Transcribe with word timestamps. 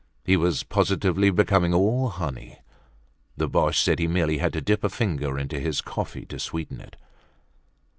He 0.25 0.35
was 0.35 0.63
positively 0.63 1.29
becoming 1.29 1.75
all 1.75 2.09
honey. 2.09 2.57
The 3.37 3.47
Boches 3.47 3.77
said 3.83 3.99
he 3.99 4.07
merely 4.07 4.39
had 4.39 4.51
to 4.53 4.59
dip 4.61 4.83
a 4.83 4.89
finger 4.89 5.37
into 5.37 5.59
his 5.59 5.79
coffee 5.79 6.25
to 6.25 6.39
sweeten 6.39 6.81
it. 6.81 6.95